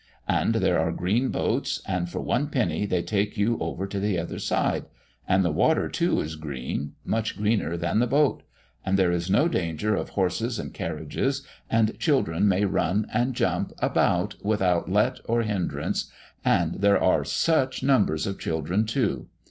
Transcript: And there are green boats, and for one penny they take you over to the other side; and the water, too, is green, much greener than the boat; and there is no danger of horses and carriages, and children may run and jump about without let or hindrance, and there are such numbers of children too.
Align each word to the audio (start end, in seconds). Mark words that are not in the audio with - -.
And 0.27 0.55
there 0.55 0.79
are 0.79 0.91
green 0.91 1.29
boats, 1.29 1.79
and 1.87 2.09
for 2.09 2.21
one 2.21 2.47
penny 2.47 2.87
they 2.87 3.03
take 3.03 3.37
you 3.37 3.59
over 3.59 3.85
to 3.85 3.99
the 3.99 4.17
other 4.17 4.39
side; 4.39 4.85
and 5.27 5.45
the 5.45 5.51
water, 5.51 5.87
too, 5.89 6.21
is 6.21 6.37
green, 6.37 6.93
much 7.05 7.37
greener 7.37 7.77
than 7.77 7.99
the 7.99 8.07
boat; 8.07 8.41
and 8.83 8.97
there 8.97 9.11
is 9.11 9.29
no 9.29 9.47
danger 9.47 9.93
of 9.95 10.09
horses 10.17 10.57
and 10.57 10.73
carriages, 10.73 11.45
and 11.69 11.99
children 11.99 12.47
may 12.47 12.65
run 12.65 13.05
and 13.13 13.35
jump 13.35 13.73
about 13.77 14.43
without 14.43 14.91
let 14.91 15.19
or 15.25 15.43
hindrance, 15.43 16.09
and 16.43 16.81
there 16.81 16.99
are 16.99 17.23
such 17.23 17.83
numbers 17.83 18.25
of 18.25 18.39
children 18.39 18.87
too. 18.87 19.27